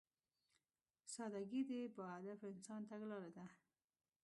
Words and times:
سادهګي 1.13 1.61
د 1.69 1.71
باهدفه 1.97 2.45
انسان 2.53 2.81
تګلاره 2.91 3.29
ده. 3.37 3.45